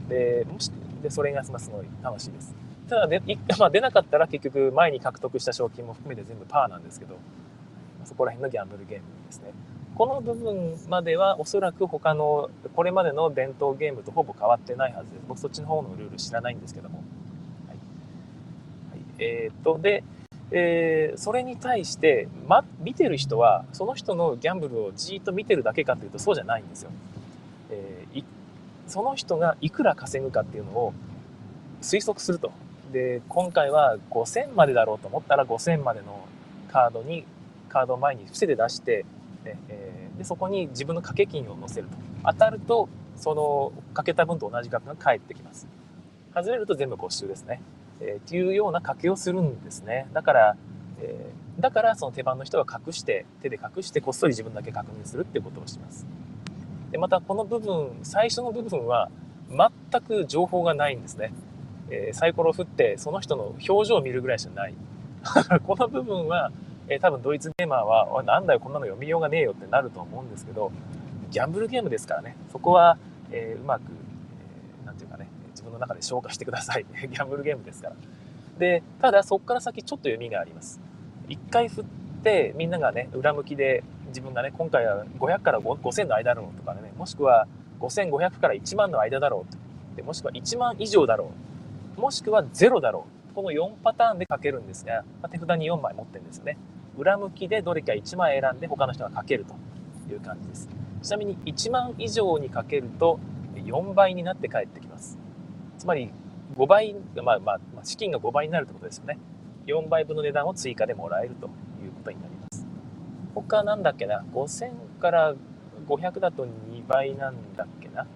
[0.09, 0.71] で、もし、
[1.03, 2.55] で、それがすごい楽しいです。
[2.89, 3.21] ただで、
[3.59, 7.17] まあ、出なかったら結局前に獲得した賞金も含めて全部パーなんですけど、
[8.05, 9.51] そこら辺のギャンブルゲームですね。
[9.95, 15.23] この部分まではおそらく他のこれまでの伝統ゲームとほぼ変わってないはずです。
[15.29, 17.03] 僕そっちの方のルール知らないんですけども。
[17.69, 17.77] はい。
[18.91, 20.03] はい、えー、っと、で、
[20.51, 26.91] えー、それに対して、ま、見てる人はその人のギャンブルをじーっと見てるだけかというとそうじゃないんですよ。
[27.71, 28.25] えー、
[28.89, 30.93] その人がいくら稼ぐかっていうのを
[31.81, 32.51] 推測すると。
[32.93, 36.27] で、今回は5000までだろうと思ったら5000までの
[36.69, 37.25] カードに、
[37.69, 39.05] カード前に伏せて出して、
[39.45, 45.69] ねえー、でそこに自分の掛け金を載せると当たるとそのかけた分と同じ額が返ってきます
[46.35, 47.61] 外れると全部没収ですね。
[48.01, 50.09] えー、っていうような賭けをするんですね。
[50.13, 50.57] だから、
[51.01, 56.05] えー、だからその手番の人は隠して、手で隠してこっそり自分だけ確認するっていうことをします。
[56.91, 59.11] で、またこの部分、最初の部分は
[59.49, 61.33] 全く情報がないんですね。
[61.91, 64.75] えー、サイコロを振ってその人の表情を見るぐらいしかない。
[65.65, 66.51] この部分は、
[66.89, 70.71] えー、多分ドイツゲーマーは、なんだよこんなの読みようがねえよってなると思うんですけど、
[71.31, 72.99] ギャンブルゲームですからね、そこは、
[73.31, 76.85] えー、うまく、えー、て言うかね、自分の中で消化してください。
[76.95, 77.97] ギャンブルゲームですから。
[78.59, 80.81] で、ただそこから先ちょっと読みがあります。
[81.29, 81.85] 一回振っ
[82.23, 87.47] て、みんながね、裏向きで自分がね、今回は500から5000の間だろうとかね、もしくは
[87.81, 89.59] 5500から1万の間だろうと。
[89.97, 91.31] でもしくは1万以上だろ
[91.97, 92.01] う。
[92.01, 93.35] もしくは0だろう。
[93.35, 96.57] この4パターンで書けるんですが、まあ、手札に4枚持ってるんですよね。
[96.97, 99.55] 裏向きでどれか1枚選んで他の人が書けると
[100.13, 100.69] いう感じです。
[101.03, 103.19] ちなみに1万以上にかけると
[103.57, 105.19] 4倍になって帰ってきます。
[105.79, 106.11] つまり
[106.57, 109.19] 5倍、まあまあ、資金が5倍になるってことですよね。
[109.67, 111.47] 4倍分の値段を追加でもらえると
[111.83, 112.67] いうことになります。
[113.35, 115.35] 他なんだっけな、5000から
[115.87, 118.07] 500だと2倍なんだっけな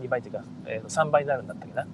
[0.00, 1.86] ？2倍というか、えー、3倍になるんだったっけな？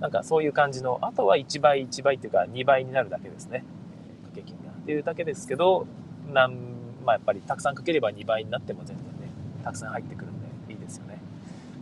[0.00, 3.64] なんかそういう感じの、あとは1倍、1倍っていうか2倍になるだけですね。
[4.84, 5.86] っていうだけですけど、
[6.32, 6.52] なん
[7.04, 9.10] まあやっぱりたくさんかければ2倍になっても全然ね、
[9.64, 11.18] たくさん入ってくるんでいいですよね。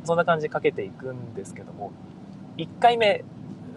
[0.04, 1.90] そんな感じでかけていくんですけども、
[2.58, 3.24] 1回目、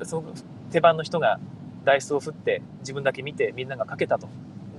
[0.03, 0.33] その
[0.71, 1.39] 手番の人が
[1.85, 4.27] ダイスを振って自分だけ見てみんながかけたと。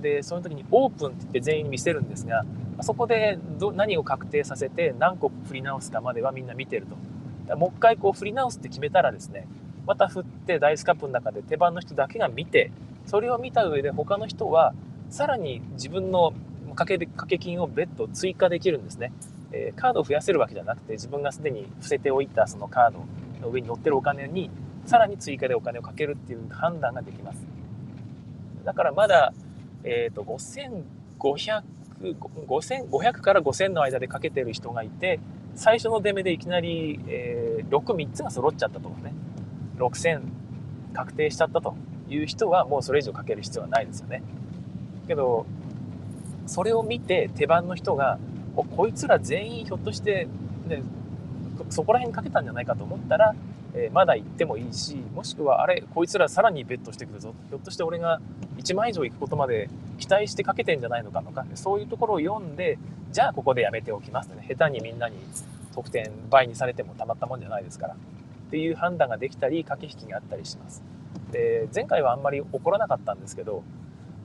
[0.01, 2.45] で、その時にオープンって言って全員に見せるんですが、
[2.81, 7.55] そこでど何を確定させて何個振り直すかまではみんな見てると。
[7.55, 9.45] もう一回こう振り直すって決めたらですね、
[9.85, 12.71] また振ってダイスカップの中で手番の人だけが見て、
[13.07, 14.73] それを見た上で他の人は
[15.09, 16.33] さらに自分の
[16.75, 19.11] 掛け掛け金を別途追加できるんですね。
[19.51, 22.99] えー、カードを増やせるわけじゃなくて自分がすでに伏せておいたそのカード
[23.41, 24.51] の上に乗ってるお金に
[24.85, 27.47] さらに追加でお金をかけるっていう判断ができます。
[28.65, 29.33] だからまだ、
[29.83, 31.63] えーと、5500
[32.47, 35.19] 5500から5000の間でかけてる人がいて
[35.55, 39.13] 最初の出目でいきなり、えー、63つが揃っちゃったとかね
[39.77, 40.21] 6000
[40.93, 41.75] 確定しちゃったと
[42.09, 44.23] いう人はもうそれ以上かける必要はないですよね。
[45.07, 45.45] けど
[46.45, 48.17] それを見て手番の人が
[48.55, 50.27] こいつら全員ひょっとして、
[50.67, 50.81] ね、
[51.69, 53.35] そこら辺かけたんじゃないかと思ったら、
[53.75, 57.33] えー、まだ行ってもいいしもしくはあれこいつらさらにベットしてくるぞ。
[57.49, 58.19] ひょっとして俺が
[58.57, 62.77] 1万以上行くことまで期待してかけてんじゃないのかとかそういうところを読んで
[63.11, 64.45] じゃあここでやめておきますね。
[64.47, 65.17] 下手にみんなに
[65.75, 67.93] 得点倍にされてもたまったもんじゃないですから。
[67.93, 70.81] っていう判断ができたり駆け引きがあったりします。
[71.31, 73.63] で前回はあんまり起こらなかったんですけど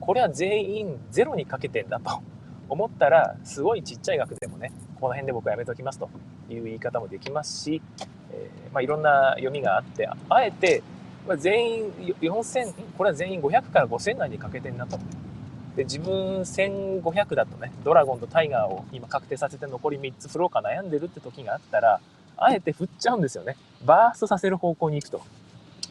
[0.01, 2.23] これは全員ゼロにかけてんだと
[2.69, 6.09] 思ったらすごいちっちゃい額でもねこの辺で僕はやめときますと
[6.49, 7.83] いう言い方もできますし、
[8.33, 10.83] えー、まあ、いろんな読みがあってあえて、
[11.27, 14.99] ま全員4000これは全員500から5000内にかけてんなと。
[15.77, 22.01] で自分1500だとねドラゴンとタイガーを今確定させて残り3つ振ろうか悩んでるって時があったら
[22.37, 23.57] あえて振っちゃうんですよね。
[23.85, 25.23] バーストさせる方向に行くと。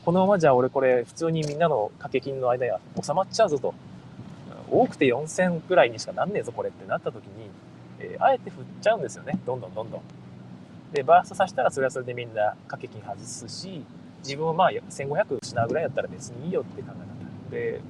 [0.03, 3.73] このままじゃ俺これ普通にみんなの掛け金の間や収まっちゃうぞと。
[4.71, 7.49] 多くて4000くらいにしかなんねえぞこれってなった時に、
[7.99, 9.37] えー、あえて振っちゃうんですよね。
[9.45, 10.01] どんどんどんどん。
[10.93, 13.83] でバーストさせたらそれはそれでみんな掛け金外すし
[14.23, 17.55] 自分はまあ1500失うぐらいだったら別にいいよって考え方。
[17.55, 17.81] で、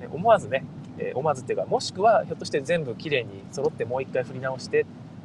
[0.00, 0.64] ね、思わずね、
[0.98, 4.84] えー、思わずっていうかもしくはひょっとして全部きれいに揃ってもう一回振り直して、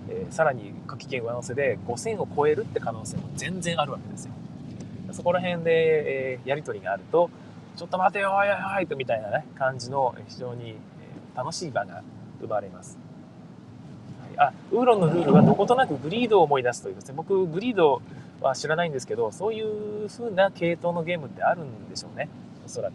[0.09, 4.33] えー、さらに掛け金上乗せで5000を超えるって可能性も全然あるわけですよ。
[5.13, 5.71] そこら辺で、
[6.36, 7.30] えー、やり取りがあると
[7.76, 8.47] ちょっと待てよおい
[8.78, 10.76] おいとみたいなね感じの非常にえ
[11.36, 12.04] 楽しい場が
[12.39, 12.97] 生まれます。
[14.36, 17.13] あウーロンのルールはどことなくグリードを思い出すというですね。
[17.15, 18.02] 僕グリード
[18.41, 22.30] は知らないんですけどそういう風な系統のゲームってあるんでしょうね。
[22.65, 22.93] おそらく。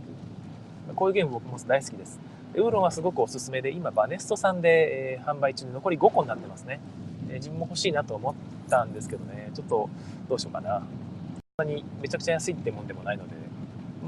[0.94, 2.18] こういうゲーム僕も大好きです。
[2.54, 6.80] ウーロンはすごくおすすめで今バネストさんで、え、販売中に残り5個になってますね、
[7.28, 8.34] え、自分も欲しいなと思っ
[8.68, 9.50] たんですけどね。
[9.54, 9.90] ちょっと
[10.28, 10.82] どうしようかな。
[11.60, 13.34] そんなにめちゃくちゃ安いってもんでもないので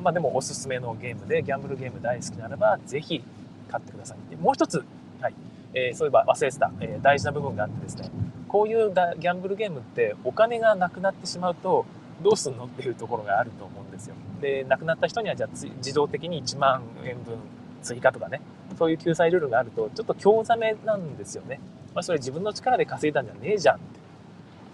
[0.00, 3.24] まあでもおすすめのゲームでギャンブルゲーム大好きならばぜひ
[3.68, 4.18] 買ってください。
[4.30, 4.84] でもう一つ、
[5.20, 5.34] はい
[5.74, 8.08] えー、そういえば忘れてた、えー、大事な部分があってですね、
[8.46, 11.86] こういうギャンブルゲームってお金がなくなってしまうと
[12.22, 14.14] どうすんのっていうところがあると思うんですよ。
[14.40, 17.36] で、亡くなった人にはじゃあ自動的に1万円分
[17.82, 18.40] 追加とかね、
[18.78, 21.58] そういう救済ルールがあるとちょっと興ざめなんですよね。
[21.94, 23.99] まあ、それ自分の力で稼いだんじゃねえじゃんって。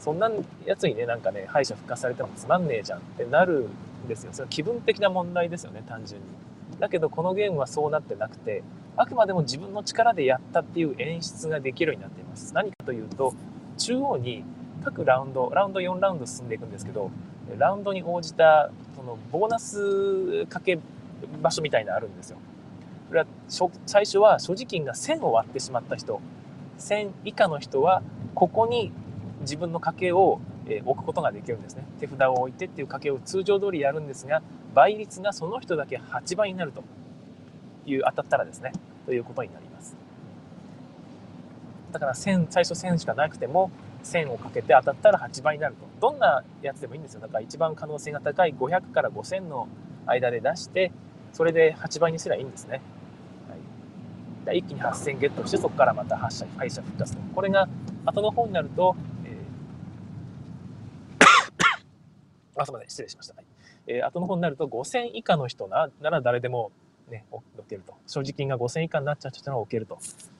[0.07, 0.31] そんな
[0.65, 3.69] やつにね、なんかね、敗者復活されてもつまんねえじゃんってなる
[4.05, 4.33] んですよ。
[4.33, 6.27] それは気分的な問題ですよね、単純に。
[6.79, 8.63] だけどこのゲームはそうなってなくて、
[8.97, 12.55] あくまでも自分の力でやったっていう演出ができるようになっています。
[12.55, 13.35] 何かというと、
[13.79, 14.45] 中央に
[14.85, 17.11] 各ラウンド、ラウンド4ラウンド進んでいくんですけど、
[17.59, 20.79] ラウンドに応じたそのボーナスかけ
[21.43, 22.37] 場所みたいなのあるんですよ。
[23.09, 23.27] これは
[23.87, 26.21] 最初は所持金が1000を割ってしまった人
[26.79, 28.03] 1000以下の人は
[28.35, 28.93] ここに
[29.41, 30.41] 自分の賭けを
[30.85, 31.85] 置くことができるんですね。
[32.01, 34.43] 手札を置いてっていう賭けを通常通りやるんですが
[34.75, 36.83] 倍率がその人だけ8倍になると
[37.87, 38.73] いう当たったらですね
[39.05, 39.97] ということになります。
[41.93, 43.71] だから1000最初1000しかなくても
[44.05, 45.87] 1000をかけて当たったら8倍になると。
[46.01, 47.21] どんなやつでもいいんですよ。
[47.21, 49.69] だから一番可能性が高い500から5000の
[50.07, 50.93] 間で出して
[51.33, 52.81] それで8倍にすればいいんですね。
[54.47, 54.59] はい。
[54.59, 57.19] 一気に8000ゲットしてそこからまた発射敗者復活と。
[57.35, 57.69] これが
[58.05, 58.95] 後の方になると、
[59.25, 61.25] えー、
[62.57, 63.45] あすみません失礼しました、はい
[63.87, 66.73] えー、後の方になると5000以下の人ななら誰でも
[67.09, 67.95] ね、置けると。
[68.09, 69.97] 所持金が5000以下になっちゃう人は置けると。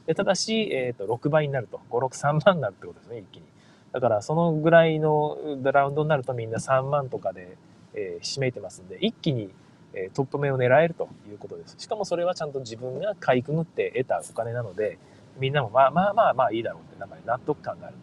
[0.09, 1.81] でただし、えっ、ー、と、6倍になると。
[1.91, 3.45] 5、6、3万になるってことですね、一気に。
[3.93, 7.57] だから、そのぐらいのラウンドになるとみんな3万とかで、
[7.95, 9.55] えー、ひしめてますんで、一気に
[9.97, 11.75] えトップ目を狙えるということです。
[11.79, 14.99] しかもそれはちゃんと自分がかいくぐって得たお金なので、
[15.39, 17.97] みんなもまあまあまあまあいいだろうって、なんか納得感がある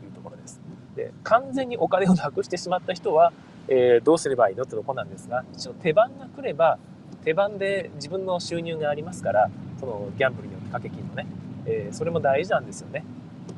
[0.00, 0.60] というところです。
[0.98, 3.32] で、完全にお金をなくしてしまった人は、
[3.68, 6.78] えー、どうすればいいのってとこなんですが、一応手番が来れば、
[7.24, 11.26] 手番で自分の収入がありますから、そのギャンブルによって掛け金のね、
[11.66, 13.04] えー、それも大事なんですよね。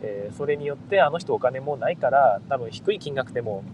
[0.02, 3.64] えー、それによってあの人お金もないから多分低い金額でも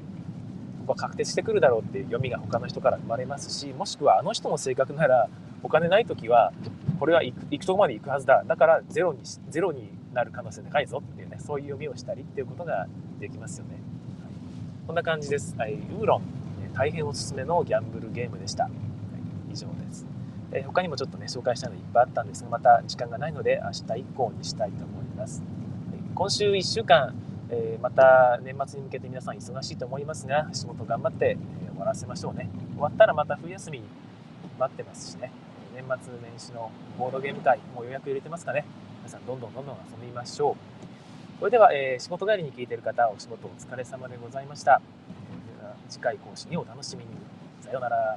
[0.81, 5.29] ここは確定してくるだろうっていう読みが他の人から生まれますしもしくはあの人の性格なら
[5.63, 6.53] お金ない時は
[6.99, 12.87] これは行く行くとこまで行くはずだだからゼロにゼロになる可能性高いぞっていうねそういう読みをしたりっていうことが
[13.19, 14.33] できますよね、はい、
[14.87, 16.23] こんな感じです、はい、ウーロン。
[16.75, 18.73] 大変おすすめのギャンブルゲームでした、はい、
[19.53, 20.05] 以上です、
[20.53, 25.43] え他にもちょっとね紹介したのいっぱいあったんですがまた時間がないので明日以降にしたいと思います。
[26.15, 27.15] 今週1週間
[27.49, 32.51] えー、また年末に向けて皆さん忙しいと思いますが仕事頑張って、えー、終わらせましょうね。
[32.75, 33.83] 終わったらまた冬休み
[34.59, 35.31] 待ってますしね。
[35.75, 38.65] 年末年始のボードゲーム会もう予約入れてますかね。
[38.99, 40.96] 皆さんどんどんどんどん遊びましょう。
[41.39, 44.81] それでは、えー、仕事帰りに聞いている方お仕事お疲れ様でございました、
[45.61, 47.11] えー、次回更新をお楽しみに
[47.61, 48.17] さようならは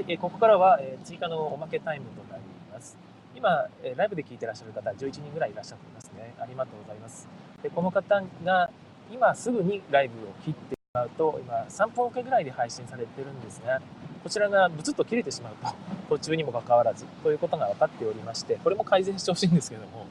[0.00, 2.42] い、えー、ここからは、えー、追加のおまけタイムとなり
[2.72, 2.98] ます
[3.34, 6.34] 今、えライブで聞いてらっしゃる方、11人ぐらいいらっしゃっていますね。
[6.38, 7.26] ありがとうございます。
[7.62, 8.70] でこの方が
[9.10, 13.80] 今すぐにライブを切ってしまうと、今3分おけぐらいで配信されてるんですが、
[14.22, 15.74] こちらがブツッと切れてしまうと、
[16.16, 20.06] 途中にもかかわらずということが分かっておりまして、これも改善してほしいんですけども、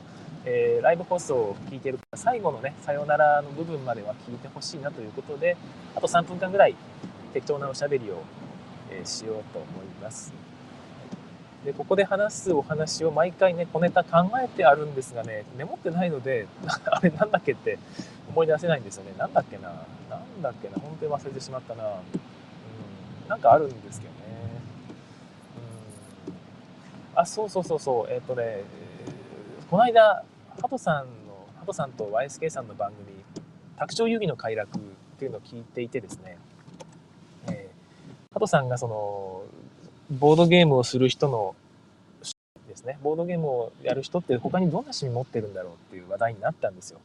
[0.46, 5.56] えー、ライブ放送を聞いている、最後のね、さよならの部分までは聞いてほしいなということで、
[5.96, 6.76] あと3分間ぐらい
[7.34, 8.22] 適当なおしゃべりを、
[8.90, 10.34] えー、しようと思います。
[11.66, 16.48] でここで話すお話を毎回ね小ネタ考えてあるんですがねメモってないので
[16.90, 17.78] あれなんだっけって
[18.30, 19.70] 思い出せないんですよねなんだっけな
[20.10, 21.84] なんだっけな本当に忘れてしまったな
[23.28, 24.20] なんかあるんですけどね。
[26.28, 27.20] うん。
[27.20, 28.12] あそうそうそうそう。
[28.12, 28.64] えっ、ー、とね
[29.70, 30.24] この間
[30.62, 33.24] ハトさんのハトさんと YSK さんの番組
[33.78, 34.82] 「卓上遊戯の快楽」っ
[35.18, 36.38] ていうのを聞いていてですね、
[37.48, 39.44] えー、ハトさんがその
[40.12, 41.56] ボードゲームをする人の
[42.72, 47.00] ですね、ボードゲームをやる人って他にどんな趣味持ってるんだろうっていう話題になったんですよ。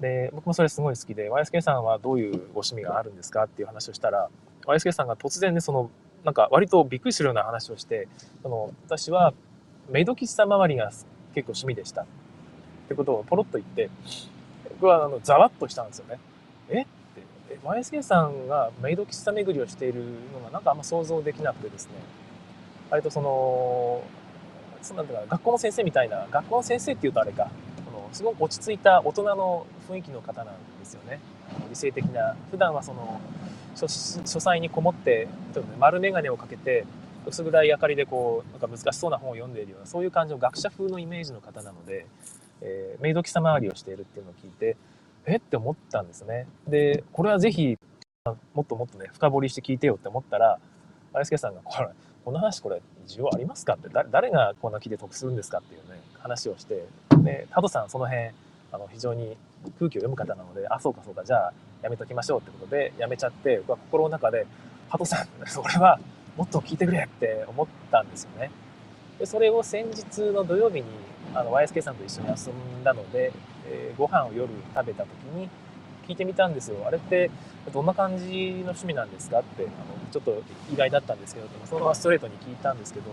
[0.00, 4.30] で、僕もそれすごい好きで、YSK さんはどういうご趣味があるんですかっていう話をしたら、
[4.66, 5.90] YSK さんが突然ね、その、
[6.24, 8.08] なんか割とびっくりするような話をして、
[8.42, 9.34] その、私は
[9.90, 12.02] メイド喫茶周りが結構趣味でした。
[12.02, 12.06] っ
[12.88, 13.90] てことをポロッと言って、
[14.74, 16.18] 僕はあの、ざわっとしたんですよね。
[16.68, 16.82] え？
[16.82, 17.58] って。
[17.64, 21.92] YSK さんがメイド喫茶巡りをしているのがなんかあんま想像できなくてですね。
[22.90, 24.02] 割とその
[24.82, 27.50] そなんていうか学校の先生みたいな学校の先生っていうとあれか。
[27.86, 31.20] このすごく落ち着いた大人の雰囲気の方なんですよね。
[31.70, 32.36] 理性的な。
[32.50, 33.20] 普段はその
[33.74, 35.28] 書書斎にこもって
[35.78, 36.84] 丸眼鏡をかけて
[37.26, 42.06] 薄暗い明かりでこうなんか難しそうな本を読んでいるようなそういう感じの学者風のイメージの方なので、
[42.60, 44.76] えー、メイド喫茶周りをしているっていうのを聞いて
[45.26, 46.46] えって思ったんですね。
[46.66, 47.78] で、これはぜひ、
[48.54, 50.58] もっともっとね、深掘りして聞いてよって思ったら、
[51.12, 51.88] 林介さんが、これ、
[52.24, 56.86] この話これ、需要ありますかって、誰がこんな聞いて得するんですかっていうね、話をして、
[57.22, 58.30] で、タドさんその辺、
[58.72, 59.36] あの、非常に
[59.78, 61.52] 空気を読む方なので、あ、そうかそうか、じゃあ、
[61.82, 64.46] やめときましょうってことで、やめちゃって、僕は心の中で、
[64.88, 65.98] ハトさん、 それは
[66.36, 68.50] もっと聞いてくれって思ったんですよね。
[69.18, 70.84] で、それを先日の土曜日に、
[71.34, 73.32] あの、YSK さんと一緒に遊んだので、
[73.66, 75.48] えー、ご飯を夜食べた時に
[76.06, 76.76] 聞いてみたんですよ。
[76.86, 77.30] あれって
[77.72, 79.70] どんな感じの趣味なんですかってあの
[80.10, 83.06] ちょっと意外だったんですけどそのままストレートに聞いたんですけど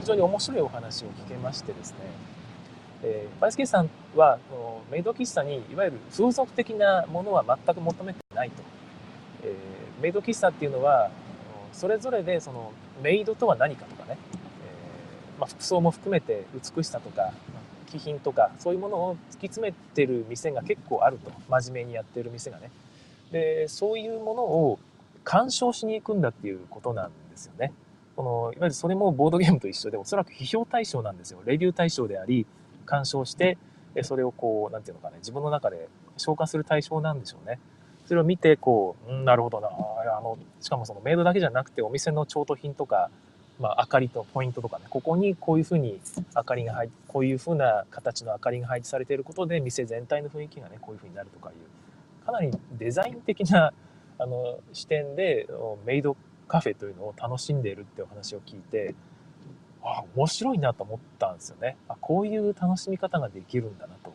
[0.00, 1.98] 非常に面白いお話を聞けましてですね
[3.06, 8.62] えー、バイスケさんはこのメイド喫茶にいわゆる風俗的なものは全く求めてないと、
[9.42, 11.10] えー、メイド喫茶っていうのは
[11.72, 17.32] それぞれでそのメイドとは何かとかね、えー、まあ、服装も含めて美しさとか
[17.90, 21.30] 気品とかそういうものを突き詰めてる店が結構あると。
[21.48, 22.70] 真面目にやってる店がね。
[23.30, 24.78] でそういうものを
[25.24, 27.72] 鑑賞しに行くんだっていうことなんですよね。
[28.16, 31.40] このいわゆるそれもボードゲームと一緒でおそらく批評対象なんですよ。
[31.44, 32.46] レビュー対象であり
[32.86, 33.58] 鑑賞して
[34.02, 37.58] それをこう何て言うのかね自分の中で消化する対象なんでしょうね。
[38.06, 43.10] それを見てこう、うん、なるほどなあのしかもそのメイドだけじゃなくてお店の調度品とか
[43.60, 46.00] まあ、明かりとポイントとかねここにこういうふうに
[46.34, 53.72] 明かりが入こういうふうな形の明かりが配置されていることで店全体の雰囲気がねこういうふうになるとかいうかなりデザイン的な
[54.18, 55.46] あの視点で
[55.86, 56.16] メイド
[56.48, 58.94] カフェというのを楽しんでいるっていう話を聞いて
[59.84, 61.76] あ面白いなと思ったんですよね。
[61.88, 64.12] あこういう楽しみ方ができるんだなと、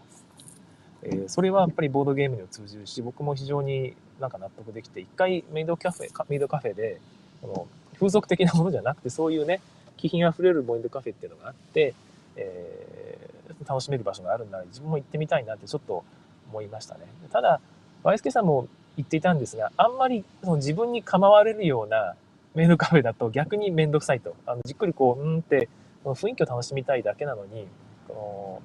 [1.03, 6.99] えー、それはやっぱりボードゲームにも通じるし僕も非常になんか納得できて一回メイドカフェメイドカフェで
[7.41, 9.61] この風俗的なものじゃなくてそういうね
[9.95, 11.93] 気品あふれるボインドカフェっていうのがあって、
[12.35, 16.03] えー、楽しめる場所があるんなら自分も行ってみたいなってちょっと
[16.49, 17.01] 思いましたね。
[17.31, 17.61] ただ
[18.01, 18.67] ワイスケさんも
[18.97, 22.15] 言っていたんですがあんまりその自分に構われるような
[22.59, 24.35] メイドカフェだと逆に面倒くさいと。
[24.45, 25.69] あのじっくりこううんって
[26.03, 27.67] 雰囲気を楽しみたいだけなのに
[28.09, 28.61] も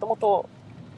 [0.00, 0.48] ともと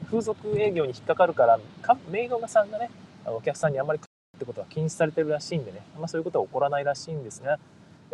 [0.05, 2.89] 風俗営業に引っかかるからかメイドさんがね
[3.25, 7.59] お客さんにあんまりってことは禁止されてるらしいんでね、ま、そういうことは起こらないらしいんですが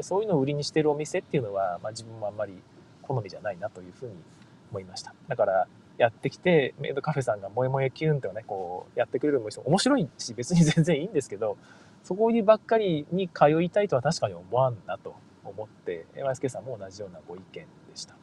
[0.01, 2.53] そういうのを売りにしてるお店っていうのは、まあ、自分もあんまり
[3.03, 4.15] 好みじゃないなというふうに
[4.71, 5.13] 思いました。
[5.27, 5.67] だから
[5.99, 11.57] やってきてメイドカフェさんが萌え萌えキュンってねこうやってくれるも面白いし別に全然いいんですけど
[12.07, 18.15] そこにばっかりに通いたいとは確かに思わんなと思って MSK さんも同じようなご意見でした、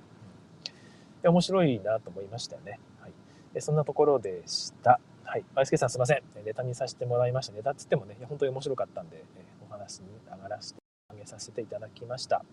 [1.21, 3.13] で面白いなと思いましたよね、はい、
[3.61, 5.45] そんなところでしたはい。
[5.55, 6.23] バイスケさんすいません。
[6.45, 7.55] ネタにさせてもらいました。
[7.55, 9.25] ネタっつってもね、本当に面白かったんで、
[9.69, 12.45] お話に上がらせて、あげさせていただきました。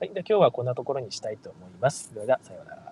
[0.00, 0.10] はい。
[0.14, 2.14] で今日はこんなところにしたいと思います。
[2.14, 2.83] では、さようなら。